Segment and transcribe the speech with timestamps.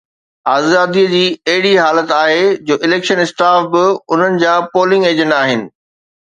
[0.51, 1.19] آزاديءَ جي
[1.51, 3.85] اهڙي حالت آهي جو اليڪشن اسٽاف به
[4.17, 5.65] انهن جا پولنگ ايجنٽ آهن